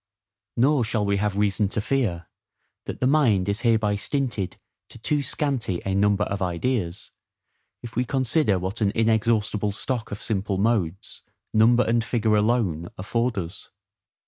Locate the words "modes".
10.57-11.21